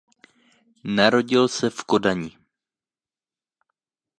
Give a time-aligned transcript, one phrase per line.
[0.83, 2.37] Narodil se v Kodani.